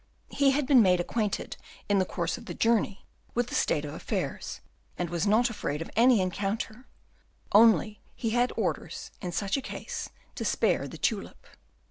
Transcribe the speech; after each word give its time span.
He 0.31 0.49
had 0.49 0.65
been 0.65 0.81
made 0.81 0.99
acquainted 0.99 1.57
in 1.87 1.99
the 1.99 2.05
course 2.05 2.35
of 2.35 2.47
the 2.47 2.55
journey 2.55 3.05
with 3.35 3.49
the 3.49 3.53
state 3.53 3.85
of 3.85 3.93
affairs, 3.93 4.59
and 4.97 5.11
was 5.11 5.27
not 5.27 5.51
afraid 5.51 5.79
of 5.79 5.91
any 5.95 6.21
encounter; 6.21 6.87
only 7.51 8.01
he 8.15 8.31
had 8.31 8.51
orders, 8.57 9.11
in 9.21 9.31
such 9.31 9.57
a 9.57 9.61
case, 9.61 10.09
to 10.33 10.43
spare 10.43 10.87
the 10.87 10.97
tulip. 10.97 11.45